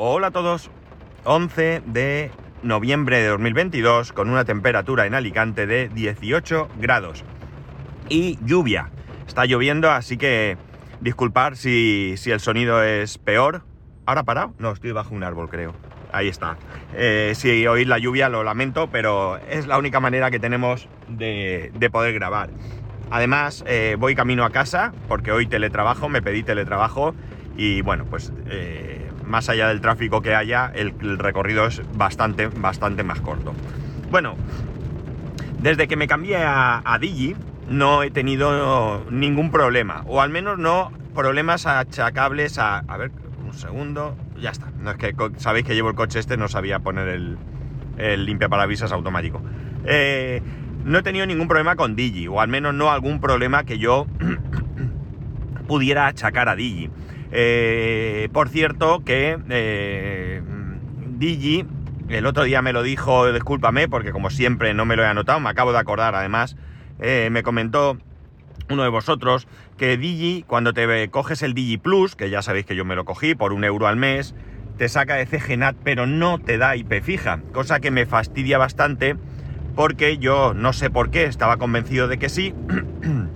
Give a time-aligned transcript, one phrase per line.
[0.00, 0.70] Hola a todos.
[1.24, 2.30] 11 de
[2.62, 7.24] noviembre de 2022 con una temperatura en Alicante de 18 grados
[8.08, 8.90] y lluvia.
[9.26, 10.56] Está lloviendo, así que
[11.00, 13.64] disculpar si, si el sonido es peor.
[14.06, 14.54] ¿Ahora parado?
[14.60, 15.74] No, estoy bajo un árbol, creo.
[16.12, 16.58] Ahí está.
[16.94, 21.72] Eh, si oís la lluvia, lo lamento, pero es la única manera que tenemos de,
[21.74, 22.50] de poder grabar.
[23.10, 27.16] Además, eh, voy camino a casa porque hoy teletrabajo, me pedí teletrabajo
[27.56, 28.97] y bueno, pues eh,
[29.28, 33.54] más allá del tráfico que haya, el, recorrido es bastante, bastante más corto.
[34.10, 34.36] Bueno,
[35.60, 37.36] desde que me cambié a, a Digi
[37.68, 42.78] no he tenido ningún problema, o al menos no problemas achacables a...
[42.78, 43.10] A ver,
[43.44, 44.70] un segundo, ya está.
[44.80, 47.38] No es que sabéis que llevo el coche este, no sabía poner el,
[47.96, 49.42] el limpiaparabrisas automático.
[49.84, 50.42] Eh,
[50.84, 54.06] no he tenido ningún problema con Digi, o al menos no algún problema que yo
[55.66, 56.90] pudiera achacar a Digi.
[57.32, 60.42] Eh, por cierto, que eh,
[61.18, 61.64] Digi,
[62.08, 65.40] el otro día me lo dijo, discúlpame, porque como siempre no me lo he anotado,
[65.40, 66.56] me acabo de acordar además,
[67.00, 67.98] eh, me comentó
[68.70, 72.76] uno de vosotros que Digi, cuando te coges el Digi Plus, que ya sabéis que
[72.76, 74.34] yo me lo cogí por un euro al mes,
[74.76, 79.16] te saca de CGNAT, pero no te da IP fija, cosa que me fastidia bastante
[79.78, 82.52] porque yo no sé por qué, estaba convencido de que sí.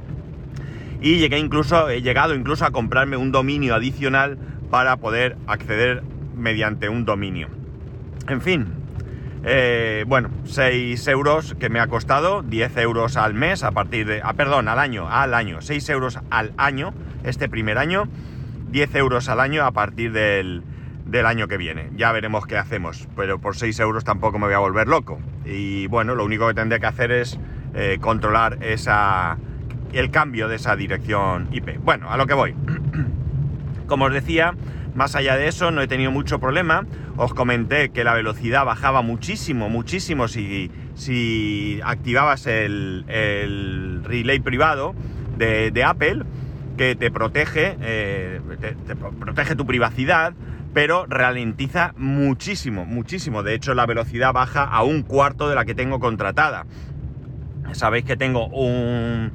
[1.03, 4.39] y llegué incluso, he llegado incluso a comprarme un dominio adicional
[4.71, 6.03] para poder acceder
[6.37, 7.49] mediante un dominio.
[8.29, 8.69] En fin,
[9.45, 14.21] eh, bueno, 6 euros que me ha costado, 10 euros al mes a partir de...
[14.23, 18.09] Ah, perdón, al año, al año, 6 euros al año, este primer año,
[18.71, 20.63] 10 euros al año a partir del,
[21.05, 21.91] del año que viene.
[21.97, 25.19] Ya veremos qué hacemos, pero por 6 euros tampoco me voy a volver loco.
[25.45, 27.39] Y bueno, lo único que tendré que hacer es
[27.75, 29.37] eh, controlar esa,
[29.93, 31.79] el cambio de esa dirección IP.
[31.79, 32.55] Bueno, a lo que voy.
[33.87, 34.55] Como os decía,
[34.95, 36.87] más allá de eso no he tenido mucho problema.
[37.17, 44.95] Os comenté que la velocidad bajaba muchísimo, muchísimo si, si activabas el, el relay privado
[45.37, 46.23] de, de, Apple,
[46.77, 50.35] que te protege, eh, te, te protege tu privacidad
[50.75, 53.43] pero ralentiza muchísimo, muchísimo.
[53.43, 56.65] De hecho, la velocidad baja a un cuarto de la que tengo contratada.
[57.73, 59.33] Sabéis que tengo un,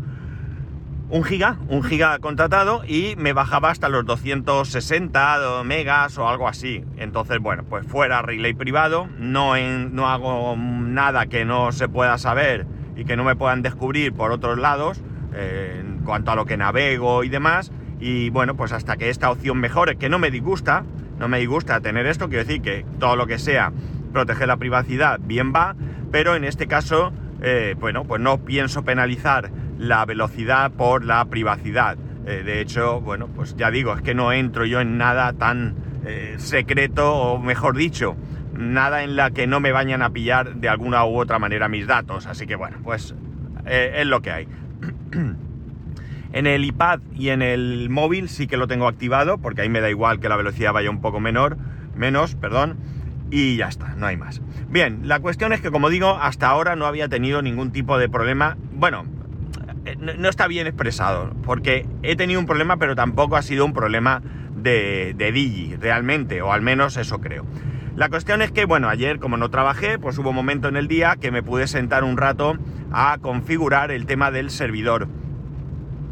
[1.09, 6.83] un giga, un giga contratado y me bajaba hasta los 260 megas o algo así.
[6.97, 12.17] Entonces, bueno, pues fuera relay privado, no, en, no hago nada que no se pueda
[12.17, 15.01] saber y que no me puedan descubrir por otros lados
[15.33, 17.71] eh, en cuanto a lo que navego y demás.
[17.99, 20.83] Y bueno, pues hasta que esta opción mejore, que no me disgusta,
[21.17, 23.71] no me disgusta tener esto, quiero decir que todo lo que sea
[24.11, 25.75] proteger la privacidad bien va,
[26.11, 31.97] pero en este caso, eh, bueno, pues no pienso penalizar la velocidad por la privacidad.
[32.25, 35.75] Eh, de hecho, bueno, pues ya digo, es que no entro yo en nada tan
[36.05, 38.15] eh, secreto, o mejor dicho,
[38.53, 41.87] nada en la que no me vayan a pillar de alguna u otra manera mis
[41.87, 42.27] datos.
[42.27, 43.15] Así que bueno, pues
[43.65, 44.47] es lo que hay.
[46.33, 49.81] En el iPad y en el móvil sí que lo tengo activado, porque ahí me
[49.81, 51.57] da igual que la velocidad vaya un poco menor,
[51.95, 52.77] menos, perdón,
[53.31, 54.41] y ya está, no hay más.
[54.69, 58.09] Bien, la cuestión es que como digo, hasta ahora no había tenido ningún tipo de
[58.09, 58.57] problema.
[58.73, 59.05] Bueno,
[59.87, 63.73] eh, no está bien expresado, porque he tenido un problema, pero tampoco ha sido un
[63.73, 64.21] problema
[64.55, 67.45] de, de Digi, realmente, o al menos eso creo.
[67.95, 70.87] La cuestión es que, bueno, ayer como no trabajé, pues hubo un momento en el
[70.87, 72.55] día que me pude sentar un rato
[72.91, 75.07] a configurar el tema del servidor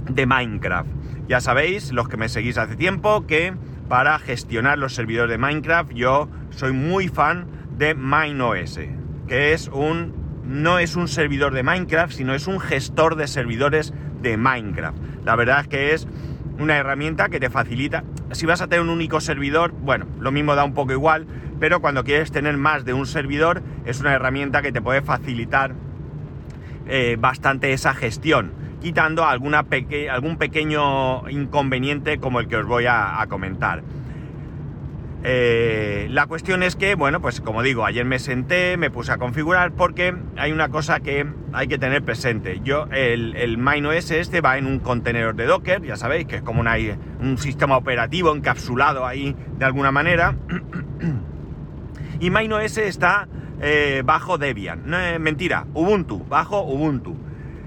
[0.09, 0.89] de Minecraft.
[1.27, 3.53] Ya sabéis, los que me seguís hace tiempo, que
[3.87, 7.45] para gestionar los servidores de Minecraft yo soy muy fan
[7.77, 8.79] de MineOS,
[9.27, 13.94] que es un no es un servidor de Minecraft, sino es un gestor de servidores
[14.22, 14.97] de Minecraft.
[15.23, 16.07] La verdad es que es
[16.59, 18.03] una herramienta que te facilita.
[18.31, 21.25] Si vas a tener un único servidor, bueno, lo mismo da un poco igual,
[21.59, 25.73] pero cuando quieres tener más de un servidor, es una herramienta que te puede facilitar
[26.87, 33.81] eh, bastante esa gestión quitando algún pequeño inconveniente como el que os voy a comentar.
[35.27, 39.17] Eh, la cuestión es que, bueno, pues como digo, ayer me senté, me puse a
[39.17, 42.61] configurar porque hay una cosa que hay que tener presente.
[42.63, 46.41] Yo, el, el MineOS este va en un contenedor de Docker, ya sabéis, que es
[46.43, 50.35] como un sistema operativo encapsulado ahí de alguna manera.
[52.19, 53.28] y MineOS está
[53.61, 54.83] eh, bajo Debian.
[54.85, 57.16] No, eh, mentira, Ubuntu, bajo Ubuntu.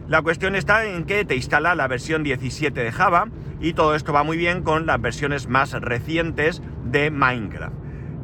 [0.07, 3.27] La cuestión está en que te instala la versión 17 de Java
[3.61, 7.75] y todo esto va muy bien con las versiones más recientes de Minecraft.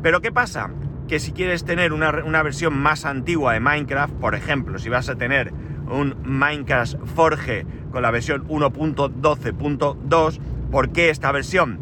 [0.02, 0.70] Pero ¿qué pasa?
[1.08, 5.08] Que si quieres tener una, una versión más antigua de Minecraft, por ejemplo, si vas
[5.08, 5.52] a tener
[5.90, 10.40] un Minecraft Forge con la versión 1.12.2,
[10.70, 11.78] ¿por qué esta versión?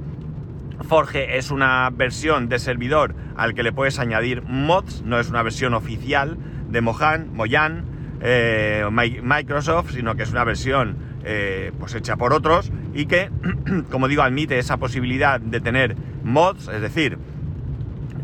[0.82, 5.42] Forge es una versión de servidor al que le puedes añadir mods, no es una
[5.42, 6.36] versión oficial
[6.68, 7.84] de Mojan, Moyan,
[8.20, 13.30] eh, Microsoft, sino que es una versión eh, pues hecha por otros y que,
[13.90, 17.18] como digo, admite esa posibilidad de tener mods, es decir,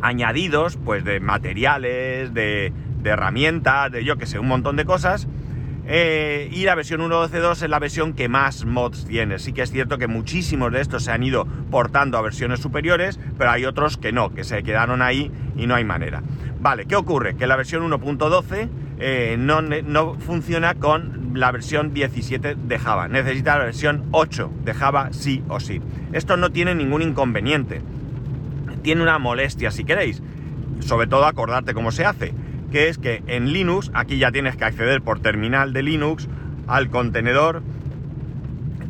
[0.00, 2.72] añadidos pues de materiales, de,
[3.04, 5.26] herramientas, de yo que sé, un montón de cosas
[5.86, 9.38] eh, y la versión 1.12.2 es la versión que más mods tiene.
[9.38, 13.18] Sí que es cierto que muchísimos de estos se han ido portando a versiones superiores,
[13.38, 16.22] pero hay otros que no, que se quedaron ahí y no hay manera.
[16.60, 17.36] Vale, ¿qué ocurre?
[17.36, 18.68] Que la versión 1.12
[19.00, 23.08] eh, no, no, funciona con la versión 17 de Java.
[23.08, 25.80] Necesita la versión 8 de Java sí o sí.
[26.12, 27.80] Esto no tiene ningún inconveniente.
[28.82, 30.22] Tiene una molestia si queréis.
[30.80, 32.32] Sobre todo acordarte cómo se hace
[32.70, 36.28] que es que en Linux, aquí ya tienes que acceder por terminal de Linux
[36.66, 37.62] al contenedor,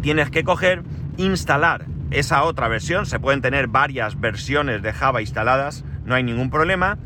[0.02, 0.82] tienes que coger,
[1.16, 6.50] instalar esa otra versión, se pueden tener varias versiones de Java instaladas, no hay ningún
[6.50, 6.99] problema.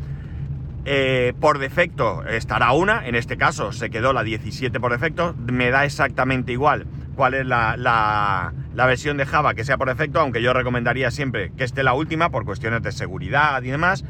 [0.85, 5.71] Eh, por defecto estará una, en este caso se quedó la 17 por defecto, me
[5.71, 10.43] da exactamente igual cuál es la, la, versión de Java que sea por defecto, aunque
[10.43, 14.05] yo recomendaría siempre que esté la última por cuestiones de seguridad y demás,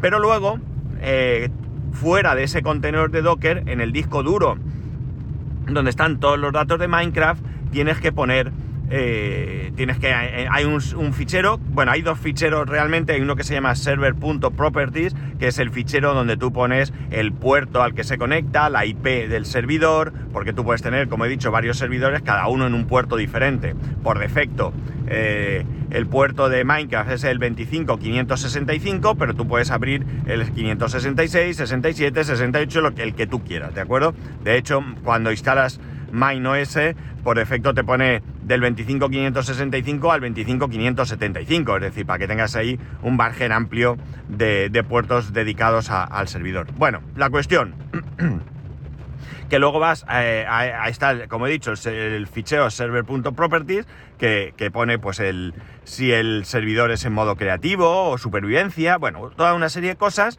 [0.00, 0.58] pero luego
[1.00, 1.48] eh,
[1.92, 4.58] fuera de ese contenedor de Docker, en el disco duro,
[5.66, 8.52] donde están todos los datos de Minecraft, tienes que poner
[8.90, 10.80] eh, tienes que eh, hay un,
[11.12, 15.70] fichero bueno hay dos ficheros realmente hay uno que se llama server.properties que es el
[15.70, 20.52] fichero donde tú pones el puerto al que se conecta la IP del servidor porque
[20.52, 23.74] tú puedes tener como he dicho varios servidores cada uno en un puerto diferente.
[24.02, 24.72] Por defecto
[25.06, 32.24] eh, el puerto de Minecraft es el 25565 pero tú puedes abrir el 566 67
[32.24, 34.14] 68 lo el que tú quieras de acuerdo
[34.44, 35.80] de hecho cuando instalas
[36.12, 36.78] MineOS
[37.22, 43.16] por defecto te pone del 25565 al 25575, es decir, para que tengas ahí un
[43.16, 46.68] margen amplio de, puertos dedicados al servidor.
[46.76, 47.74] Bueno, la cuestión...
[49.48, 53.86] que luego vas eh, a, estar, como he dicho, el, fichero server.properties
[54.18, 59.30] que, que pone pues el si el servidor es en modo creativo o supervivencia, bueno,
[59.30, 60.38] toda una serie de cosas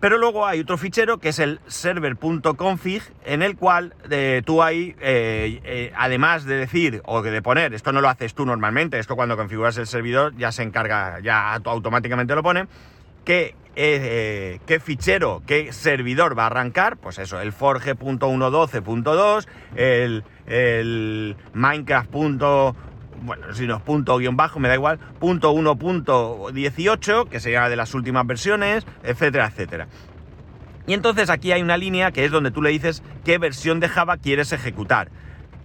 [0.00, 4.96] pero luego hay otro fichero que es el server.config en el cual eh, tú ahí,
[5.00, 9.14] eh, eh, además de decir o de poner, esto no lo haces tú normalmente, esto
[9.14, 12.66] cuando configuras el servidor ya se encarga, ya automáticamente lo pone,
[13.24, 22.10] qué, qué fichero, qué servidor va a arrancar, pues eso, el forge.112.2, el, el minecraft
[23.20, 27.76] bueno, si no es punto guion bajo, me da igual, punto 1.18, que sería de
[27.76, 29.88] las últimas versiones, etcétera, etcétera.
[30.86, 33.88] Y entonces aquí hay una línea que es donde tú le dices qué versión de
[33.88, 35.10] Java quieres ejecutar.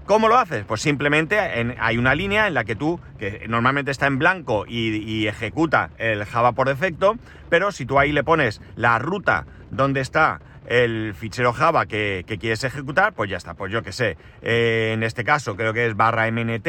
[0.06, 0.64] ¿Cómo lo haces?
[0.66, 4.98] Pues simplemente hay una línea en la que tú, que normalmente está en blanco y,
[4.98, 7.16] y, ejecuta el Java por defecto,
[7.50, 12.64] pero si tú ahí le pones la ruta donde está el fichero Java que, quieres
[12.64, 14.18] ejecutar, pues ya está, pues yo que sé.
[14.42, 16.68] Eh, en este caso creo que es barra mnt,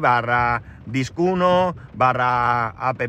[0.00, 3.00] barra disk1, barra app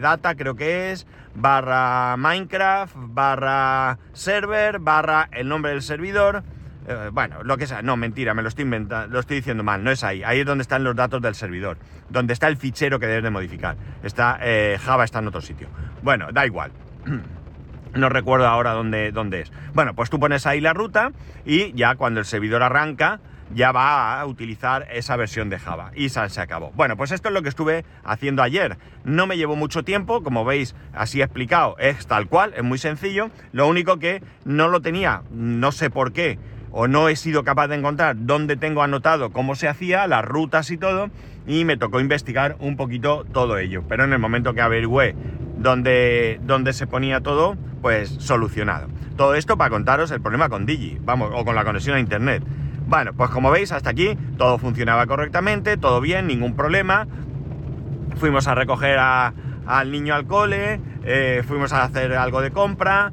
[0.00, 6.42] data creo que es, barra Minecraft, barra server, barra el nombre del servidor.
[6.88, 9.84] Eh, bueno, lo que sea, no, mentira, me lo estoy inventando, lo estoy diciendo mal,
[9.84, 11.78] no es ahí, ahí es donde están los datos del servidor,
[12.08, 13.76] donde está el fichero que debes de modificar.
[14.02, 15.68] Está, eh, Java está en otro sitio.
[16.02, 16.72] Bueno, da igual.
[17.94, 19.52] No recuerdo ahora dónde, dónde es.
[19.74, 21.12] Bueno, pues tú pones ahí la ruta
[21.44, 23.20] y ya cuando el servidor arranca,
[23.54, 25.90] ya va a utilizar esa versión de Java.
[25.94, 26.72] Y se acabó.
[26.74, 28.78] Bueno, pues esto es lo que estuve haciendo ayer.
[29.04, 33.30] No me llevó mucho tiempo, como veis, así explicado, es tal cual, es muy sencillo.
[33.52, 36.38] Lo único que no lo tenía, no sé por qué,
[36.70, 40.70] o no he sido capaz de encontrar dónde tengo anotado cómo se hacía, las rutas
[40.70, 41.10] y todo,
[41.46, 43.82] y me tocó investigar un poquito todo ello.
[43.88, 45.14] Pero en el momento que averigüé
[45.58, 48.88] dónde, dónde se ponía todo, pues solucionado.
[49.16, 52.42] Todo esto para contaros el problema con Digi, vamos, o con la conexión a internet.
[52.86, 57.06] Bueno, pues como veis, hasta aquí todo funcionaba correctamente, todo bien, ningún problema.
[58.16, 63.12] Fuimos a recoger al niño al cole, eh, fuimos a hacer algo de compra,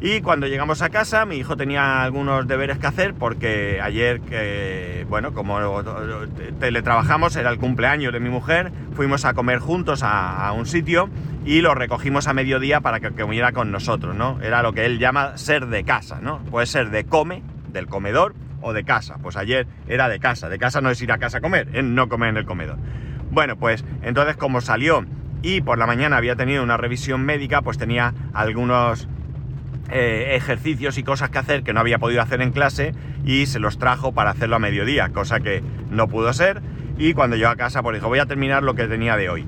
[0.00, 5.06] y cuando llegamos a casa, mi hijo tenía algunos deberes que hacer porque ayer, que,
[5.08, 5.58] bueno, como
[6.60, 11.08] teletrabajamos, era el cumpleaños de mi mujer, fuimos a comer juntos a, un sitio
[11.44, 14.38] y lo recogimos a mediodía para que comiera con nosotros, ¿no?
[14.42, 16.40] Era lo que él llama ser de casa, ¿no?
[16.50, 19.16] Puede ser de come, del comedor, o de casa.
[19.22, 20.48] Pues ayer era de casa.
[20.48, 22.76] De casa no es ir a casa a comer, es no comer en el comedor.
[23.30, 25.04] Bueno, pues entonces como salió
[25.42, 29.08] y por la mañana había tenido una revisión médica, pues tenía algunos
[29.90, 32.92] eh, ejercicios y cosas que hacer que no había podido hacer en clase
[33.24, 36.60] y se los trajo para hacerlo a mediodía, cosa que no pudo ser.
[36.98, 39.46] Y cuando llegó a casa, pues dijo, voy a terminar lo que tenía de hoy.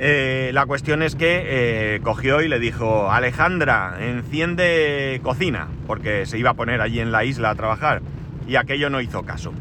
[0.00, 6.38] Eh, la cuestión es que eh, cogió y le dijo, Alejandra, enciende cocina, porque se
[6.38, 8.00] iba a poner allí en la isla a trabajar,
[8.46, 9.52] y aquello no hizo caso.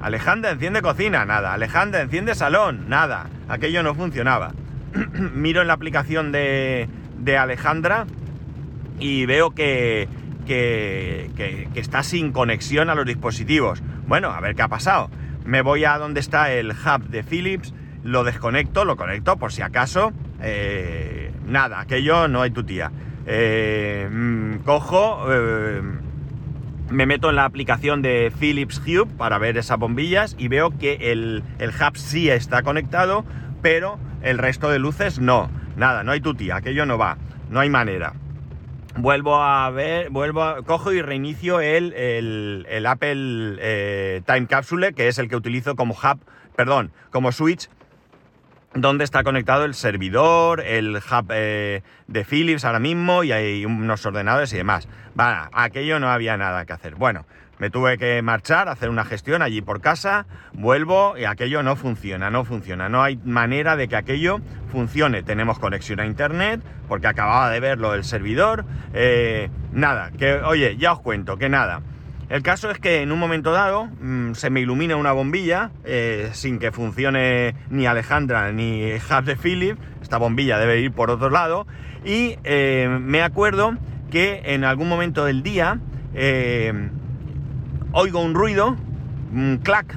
[0.00, 1.52] Alejandra, enciende cocina, nada.
[1.52, 3.28] Alejandra, enciende salón, nada.
[3.48, 4.52] Aquello no funcionaba.
[5.34, 6.88] Miro en la aplicación de,
[7.18, 8.06] de Alejandra
[9.02, 10.08] y veo que,
[10.46, 13.82] que, está sin conexión a los dispositivos.
[14.06, 15.10] Bueno, a ver qué ha pasado.
[15.44, 19.62] Me voy a donde está el hub de Philips, lo desconecto, lo conecto por si
[19.62, 20.12] acaso.
[20.40, 22.92] Eh, nada, aquello no hay tu tía.
[23.26, 25.82] Eh, mm, cojo, eh,
[26.90, 31.12] me meto en la aplicación de Philips Hue para ver esas bombillas y veo que
[31.12, 33.24] el, el hub sí está conectado,
[33.62, 35.50] pero el resto de luces no.
[35.76, 37.16] Nada, no hay tu tía, aquello no va,
[37.50, 38.12] no hay manera
[38.96, 45.08] vuelvo a ver, vuelvo a, cojo y reinicio el, el, Apple eh, Time Capsule, que
[45.08, 46.20] es el que utilizo como hub,
[46.56, 47.68] perdón, como switch,
[48.74, 54.04] donde está conectado el servidor, el hub eh, de Philips ahora mismo y hay unos
[54.06, 54.88] ordenadores y demás.
[55.18, 56.94] Va, aquello no había nada que hacer.
[56.94, 57.26] Bueno,
[57.62, 62.28] me tuve que marchar, hacer una gestión allí por casa, vuelvo y aquello no funciona,
[62.28, 62.88] no funciona.
[62.88, 64.40] No hay manera de que aquello
[64.72, 65.22] funcione.
[65.22, 68.64] Tenemos conexión a internet, porque acababa de verlo el servidor.
[68.94, 71.82] Eh, nada, que oye, ya os cuento, que nada.
[72.28, 76.30] El caso es que en un momento dado mm, se me ilumina una bombilla eh,
[76.32, 79.78] sin que funcione ni Alejandra ni Hub de Philip.
[80.02, 81.68] Esta bombilla debe ir por otro lado.
[82.04, 83.76] Y eh, me acuerdo
[84.10, 85.78] que en algún momento del día
[87.92, 88.76] oigo un ruido,
[89.32, 89.96] un clac,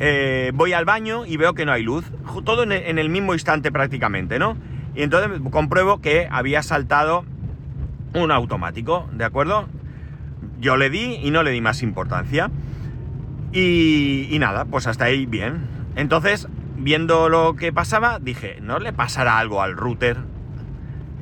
[0.00, 2.04] eh, voy al baño y veo que no hay luz,
[2.44, 4.56] todo en el mismo instante prácticamente, ¿no?
[4.94, 7.24] Y entonces compruebo que había saltado
[8.14, 9.66] un automático, ¿de acuerdo?
[10.60, 12.50] Yo le di y no le di más importancia.
[13.52, 15.68] Y nada, pues hasta ahí bien.
[15.94, 20.18] Entonces, viendo lo que pasaba, dije, ¿no le pasará algo al router?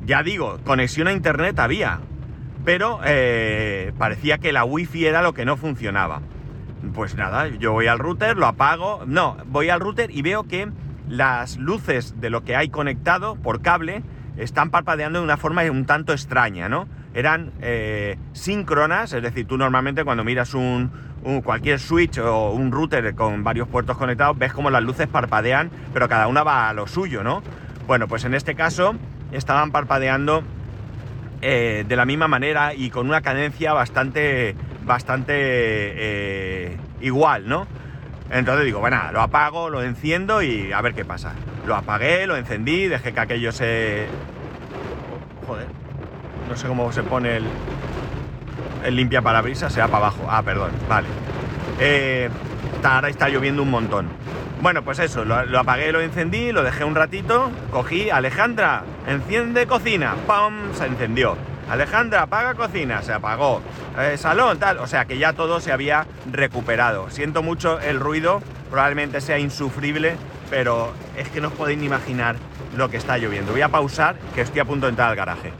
[0.05, 1.99] Ya digo, conexión a internet había,
[2.65, 6.21] pero eh, parecía que la wifi era lo que no funcionaba.
[6.93, 10.69] Pues nada, yo voy al router, lo apago, no, voy al router y veo que
[11.07, 14.03] las luces de lo que hay conectado por cable
[14.37, 16.87] están parpadeando de una forma un tanto extraña, ¿no?
[17.13, 20.91] Eran eh, síncronas, es decir, tú normalmente cuando miras un,
[21.43, 26.09] cualquier switch o un router con varios puertos conectados, ves como las luces parpadean, pero
[26.09, 27.43] cada una va a lo suyo, ¿no?
[27.85, 28.95] Bueno, pues en este caso
[29.31, 30.43] estaban parpadeando
[31.45, 37.67] eh, de la misma manera y con una cadencia bastante, bastante eh, igual, ¿no?
[38.31, 41.33] Entonces digo, bueno, lo apago, lo enciendo y a ver qué pasa.
[41.65, 44.07] Lo apagué, lo encendí, dejé que aquello se...
[45.45, 45.67] Joder,
[46.49, 47.43] no sé cómo se pone el,
[48.85, 50.25] el limpia parabrisas, sea para abajo.
[50.29, 51.07] Ah, perdón, vale.
[51.79, 52.29] Eh,
[52.83, 54.07] ahora está lloviendo un montón.
[54.63, 60.15] Bueno, pues eso, lo, apagué, lo encendí, lo dejé un ratito, cogí, Alejandra, enciende cocina,
[60.25, 60.73] ¡pam!
[60.73, 61.35] Se encendió.
[61.69, 63.61] Alejandra, apaga cocina, se apagó.
[63.99, 67.09] Eh, salón, tal, o sea que ya todo se había recuperado.
[67.09, 70.15] Siento mucho el ruido, probablemente sea insufrible,
[70.49, 72.37] pero es que no os podéis imaginar
[72.77, 73.51] lo que está lloviendo.
[73.51, 75.51] Voy a pausar, que estoy a punto de entrar al garaje.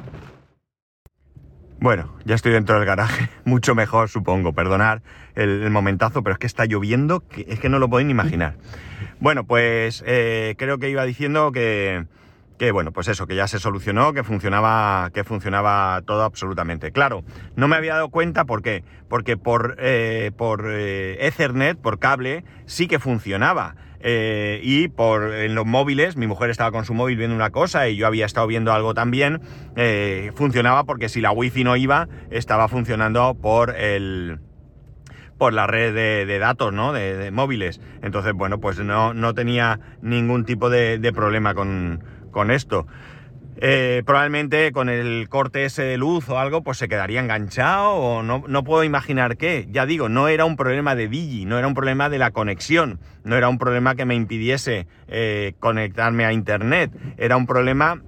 [1.84, 5.02] Bueno, ya estoy dentro del garaje, mucho mejor supongo, perdonar
[5.36, 8.56] el, momentazo, pero es que está lloviendo, es que no lo podéis ni imaginar.
[9.20, 12.06] Bueno, pues eh, creo que iba diciendo que,
[12.58, 16.92] que, bueno, pues eso, que ya se solucionó, que funcionaba, que funcionaba todo absolutamente.
[16.92, 17.24] Claro,
[17.56, 18.84] no me había dado cuenta, ¿por qué?
[19.10, 23.76] Porque por, eh, por eh, Ethernet, por cable, sí que funcionaba.
[24.06, 27.88] Eh, y por en los móviles, mi mujer estaba con su móvil viendo una cosa
[27.88, 29.42] y yo había estado viendo algo también,
[30.36, 34.40] funcionaba porque si la wifi no iba, estaba funcionando por el
[35.38, 36.94] por la red de, datos, ¿no?
[36.94, 37.82] De, móviles.
[38.02, 42.02] Entonces, bueno, pues no, no tenía ningún tipo de, problema con,
[42.34, 42.86] con esto.
[43.58, 48.24] Eh, probablemente con el corte ese de luz o algo, pues se quedaría enganchado o
[48.24, 49.68] no, puedo imaginar qué.
[49.70, 53.00] Ya digo, no era un problema de Digi, no era un problema de la conexión,
[53.24, 58.02] no era un problema que me impidiese eh, conectarme a Internet, era un problema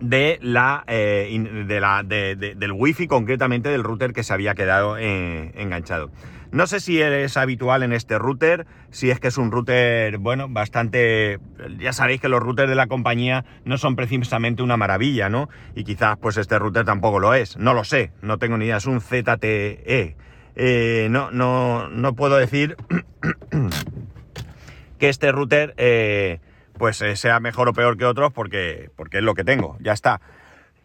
[0.00, 6.10] de la, eh, del wifi, concretamente del router que se había quedado enganchado.
[6.52, 10.48] No sé si es habitual en este router, si es que es un router, bueno,
[10.50, 11.40] bastante...
[11.78, 15.48] Ya sabéis que los routers de la compañía no son precisamente una maravilla, ¿no?
[15.74, 17.56] Y quizás pues este router tampoco lo es.
[17.56, 20.16] No lo sé, no tengo ni idea, es un ZTE.
[20.54, 22.76] Eh, no, no, no puedo decir
[24.98, 26.40] que este router eh,
[26.76, 29.94] pues eh, sea mejor o peor que otros porque, porque es lo que tengo, ya
[29.94, 30.20] está.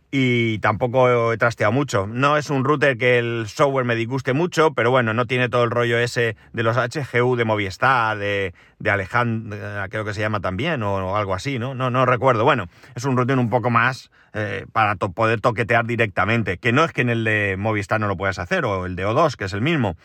[0.10, 2.08] Y tampoco he trasteado mucho.
[2.08, 5.64] No es un router que el software me disguste mucho, pero bueno, no tiene todo
[5.64, 10.40] el rollo ese de los HGU de Movistar, de, de Alejandra, creo que se llama
[10.40, 11.76] también, o, algo así, ¿no?
[11.76, 11.90] ¿no?
[11.90, 12.46] No recuerdo.
[12.46, 16.94] Bueno, es un router un poco más eh, para poder toquetear directamente, que no es
[16.94, 19.54] que en el de Movistar no lo puedas hacer, o el de O2, que es
[19.54, 19.98] el mismo,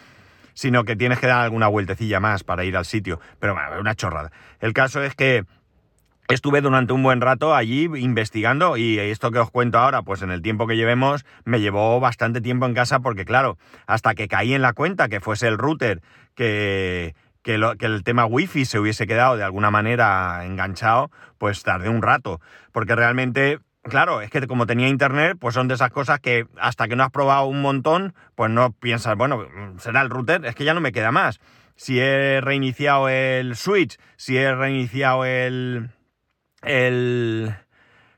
[0.54, 3.20] sino que tienes que dar alguna vueltecilla más para ir al sitio.
[3.38, 4.32] Pero bueno, una chorrada.
[4.60, 5.44] El caso es que
[6.32, 10.30] Estuve durante un buen rato allí investigando y esto que os cuento ahora, pues en
[10.30, 14.54] el tiempo que llevemos, me llevó bastante tiempo en casa porque claro, hasta que caí
[14.54, 16.00] en la cuenta que fuese el router
[16.34, 22.00] que, que, el tema wifi se hubiese quedado de alguna manera enganchado, pues tardé un
[22.00, 22.40] rato.
[22.72, 26.88] Porque realmente, claro, es que como tenía internet, pues son de esas cosas que hasta
[26.88, 29.46] que no has probado un montón, pues no piensas, bueno,
[29.76, 31.40] será el router, es que ya no me queda más.
[31.76, 35.90] Si he reiniciado el switch, si he reiniciado el
[36.62, 37.54] el...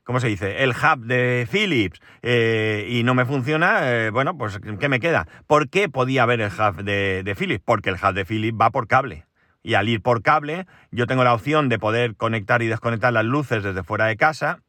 [0.04, 0.62] ¿Cómo se dice?
[0.62, 5.26] El hub de Philips eh, y no me funciona, eh, bueno, pues ¿qué me queda?
[5.46, 7.64] ¿Por qué podía haber el hub de, de Philips?
[7.64, 9.24] Porque el hub de Philips va por cable.
[9.62, 13.24] Y al ir por cable, yo tengo la opción de poder conectar y desconectar las
[13.24, 14.60] luces desde fuera de casa.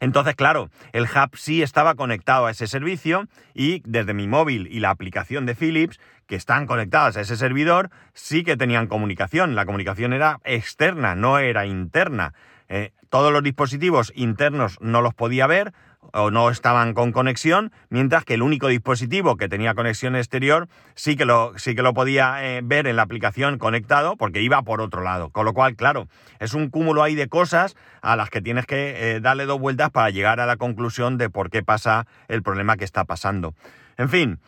[0.00, 4.80] Entonces, claro, el hub sí estaba conectado a ese servicio y desde mi móvil y
[4.80, 9.54] la aplicación de Philips, que están conectadas a ese servidor, sí que tenían comunicación.
[9.54, 12.34] La comunicación era externa, no era interna.
[12.68, 15.72] Eh, todos los dispositivos internos no los podía ver,
[16.12, 21.16] o no estaban con conexión, mientras que el único dispositivo que tenía conexión exterior sí
[21.16, 24.80] que lo, sí que lo podía eh, ver en la aplicación conectado porque iba por
[24.80, 25.30] otro lado.
[25.30, 29.16] Con lo cual, claro, es un cúmulo ahí de cosas a las que tienes que
[29.16, 32.76] eh, darle dos vueltas para llegar a la conclusión de por qué pasa el problema
[32.76, 33.54] que está pasando.
[33.96, 34.38] En fin,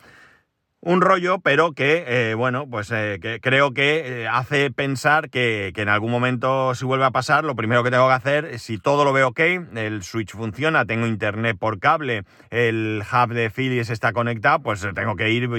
[0.83, 5.73] un rollo, pero que, eh, bueno, pues eh, que creo que eh, hace pensar que,
[5.75, 8.79] que, en algún momento si vuelve a pasar, lo primero que tengo que hacer, si
[8.79, 9.41] todo lo veo ok,
[9.75, 15.17] el switch funciona, tengo internet por cable, el hub de Philips está conectado, pues tengo
[15.17, 15.51] que ir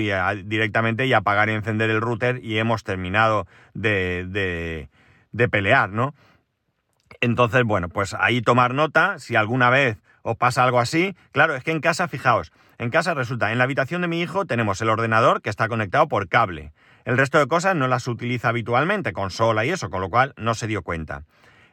[0.45, 4.89] directamente y apagar y encender el router y hemos terminado de, de,
[5.31, 6.15] de pelear, ¿no?
[7.19, 11.63] Entonces, bueno, pues ahí tomar nota, si alguna vez os pasa algo así, claro, es
[11.63, 12.51] que en casa, fijaos,
[12.82, 16.08] en casa resulta, en la habitación de mi hijo tenemos el ordenador que está conectado
[16.08, 16.74] por cable.
[17.06, 20.56] El resto de cosas no las utiliza habitualmente, consola y eso, con lo cual no
[20.56, 21.24] se dio cuenta.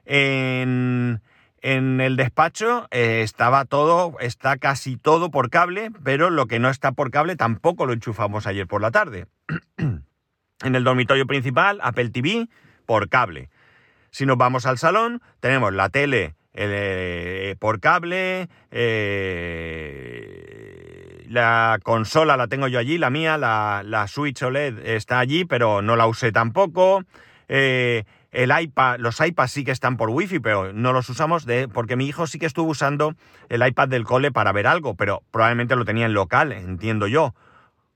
[0.04, 1.22] En,
[1.62, 6.92] el despacho eh, estaba todo, está casi todo por cable, pero lo que no está
[6.92, 9.28] por cable tampoco lo enchufamos ayer por la tarde.
[9.78, 12.48] en el dormitorio principal, Apple TV,
[12.84, 13.48] por cable.
[14.10, 20.57] Si nos vamos al salón, tenemos la tele eh, por cable, eh,
[21.28, 25.82] la consola la tengo yo allí, la mía, la, la Switch OLED está allí, pero
[25.82, 27.04] no la usé tampoco.
[27.48, 31.68] Eh, el iPad, los iPads sí que están por wifi, pero no los usamos de,
[31.68, 33.14] porque mi hijo sí que estuvo usando
[33.48, 37.34] el iPad del cole para ver algo, pero probablemente lo tenía en local, entiendo yo.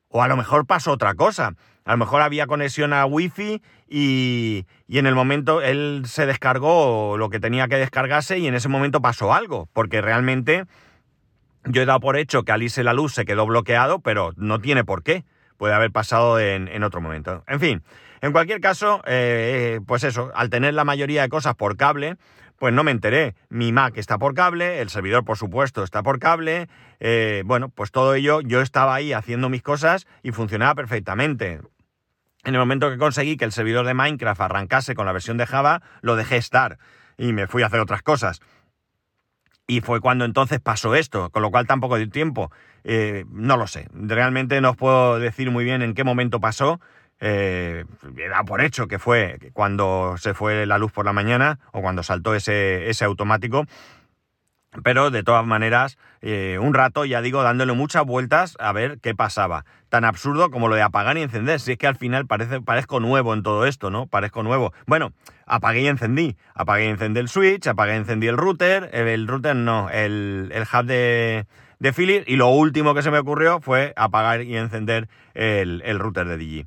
[0.08, 1.54] O a lo mejor pasó otra cosa.
[1.84, 7.16] A lo mejor había conexión a wifi y, y en el momento él se descargó
[7.16, 10.64] lo que tenía que descargarse y en ese momento pasó algo, porque realmente
[11.64, 14.60] yo he dado por hecho que al irse la luz se quedó bloqueado, pero no
[14.60, 15.24] tiene por qué.
[15.56, 17.44] Puede haber pasado en, otro momento.
[17.46, 17.82] En fin,
[18.20, 22.16] en cualquier caso, eh, pues eso, al tener la mayoría de cosas por cable,
[22.58, 23.34] pues no me enteré.
[23.48, 26.68] Mi Mac está por cable, el servidor por supuesto está por cable.
[27.00, 31.60] Eh, bueno, pues todo ello yo estaba ahí haciendo mis cosas y funcionaba perfectamente.
[32.44, 35.46] En el momento que conseguí que el servidor de Minecraft arrancase con la versión de
[35.46, 36.78] Java, lo dejé estar
[37.16, 38.40] y me fui a hacer otras cosas.
[39.66, 42.50] Y fue cuando entonces pasó esto, con lo cual tampoco dio tiempo.
[42.84, 46.80] Eh, no lo sé, realmente no os puedo decir muy bien en qué momento pasó.
[47.24, 47.84] Eh,
[48.30, 52.02] da por hecho que fue cuando se fue la luz por la mañana o cuando
[52.02, 53.66] saltó ese, ese automático.
[54.82, 59.14] Pero de todas maneras, eh, un rato, ya digo, dándole muchas vueltas a ver qué
[59.14, 59.66] pasaba.
[59.90, 61.60] Tan absurdo como lo de apagar y encender.
[61.60, 64.06] Si es que al final parece, parezco nuevo en todo esto, ¿no?
[64.06, 64.72] Parezco nuevo.
[64.86, 65.12] Bueno,
[65.44, 66.36] apagué y encendí.
[66.54, 68.88] Apagué y encendí el switch, apagué y encendí el router.
[68.94, 71.44] El router no, el, el hub de,
[71.78, 72.26] de Philips.
[72.26, 76.38] Y lo último que se me ocurrió fue apagar y encender el, el router de
[76.38, 76.66] Digi.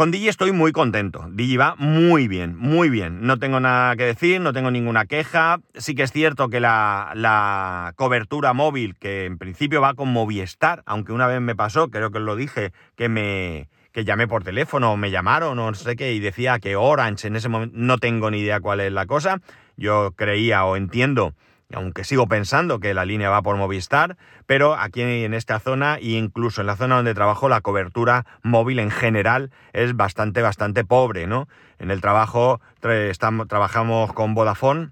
[0.00, 1.26] Con Digi estoy muy contento.
[1.30, 3.20] Digi va muy bien, muy bien.
[3.20, 5.60] No tengo nada que decir, no tengo ninguna queja.
[5.74, 11.12] Sí que es cierto que la, cobertura móvil, que en principio va con Movistar, aunque
[11.12, 14.96] una vez me pasó, creo que os lo dije, que me que llamé por teléfono
[14.96, 18.38] me llamaron no sé qué y decía que Orange en ese momento no tengo ni
[18.38, 19.42] idea cuál es la cosa.
[19.76, 21.34] Yo creía o entiendo
[21.72, 26.10] aunque sigo pensando que la línea va por Movistar, pero aquí en esta zona e
[26.10, 31.26] incluso en la zona donde trabajo la cobertura móvil en general es bastante, bastante pobre,
[31.26, 31.48] ¿no?
[31.78, 34.90] En el trabajo estamos, trabajamos con Vodafone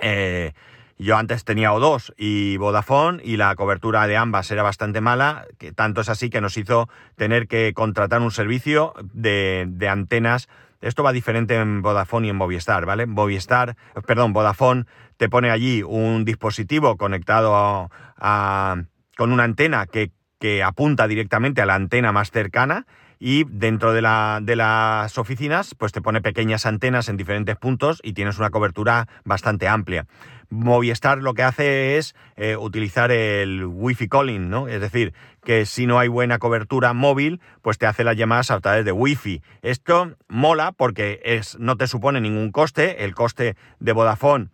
[0.00, 0.52] eh,
[0.98, 5.72] Yo antes tenía O2 y Vodafone y la cobertura de ambas era bastante mala, que
[5.72, 10.48] tanto es así que nos hizo tener que contratar un servicio de, de antenas.
[10.84, 13.06] Esto va diferente en Vodafone y en Movistar, ¿vale?
[13.06, 13.74] Movistar,
[14.06, 14.84] perdón, Vodafone
[15.16, 18.76] te pone allí un dispositivo conectado a,
[19.16, 22.86] con una antena que, que apunta directamente a la antena más cercana
[23.18, 28.00] y dentro de, la, de, las oficinas pues te pone pequeñas antenas en diferentes puntos
[28.02, 30.06] y tienes una cobertura bastante amplia.
[30.50, 34.68] Movistar lo que hace es eh, utilizar el Wi-Fi calling, ¿no?
[34.68, 38.60] Es decir, que si no hay buena cobertura móvil, pues te hace las llamadas a
[38.60, 39.42] través de Wi-Fi.
[39.62, 43.04] Esto mola porque es, no te supone ningún coste.
[43.04, 44.48] El coste de Vodafone,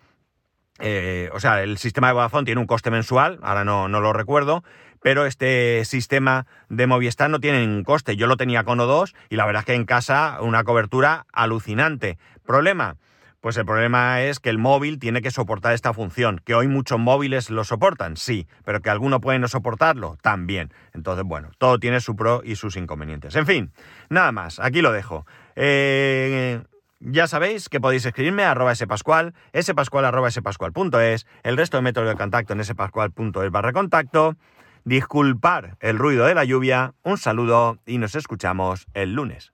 [0.81, 4.12] eh, o sea, el sistema de Vodafone tiene un coste mensual, ahora no, no lo
[4.12, 4.64] recuerdo,
[5.03, 8.16] pero este sistema de Movistar no tiene ningún coste.
[8.16, 12.18] Yo lo tenía con O2 y la verdad es que en casa una cobertura alucinante.
[12.44, 12.96] ¿Problema?
[13.40, 16.42] Pues el problema es que el móvil tiene que soportar esta función.
[16.44, 20.72] Que hoy muchos móviles lo soportan, sí, pero que alguno puede no soportarlo, también.
[20.92, 23.35] Entonces, bueno, todo tiene su pro y sus inconvenientes.
[23.37, 23.72] En fin,
[24.11, 25.26] nada más, aquí lo dejo.
[25.57, 26.62] Eh,
[27.00, 32.16] ya sabéis que podéis escribirme a arroba spascual, spascual spascual.es, el resto de métodos de
[32.16, 34.37] contacto en spascual.es barra contacto.
[34.85, 39.53] Disculpar el ruido de la lluvia, un saludo y nos escuchamos el lunes.